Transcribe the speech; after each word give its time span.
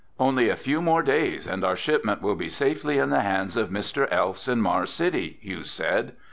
"Only 0.19 0.49
a 0.49 0.55
few 0.55 0.81
more 0.81 1.03
days 1.03 1.45
and 1.45 1.63
our 1.63 1.75
shipment 1.75 2.23
will 2.23 2.33
be 2.33 2.49
safely 2.49 2.97
in 2.97 3.11
the 3.11 3.21
hands 3.21 3.55
of 3.55 3.69
Mr. 3.69 4.09
Elfs 4.09 4.47
in 4.51 4.59
Mars 4.59 4.89
City," 4.89 5.37
Hugh 5.43 5.63
said. 5.63 6.13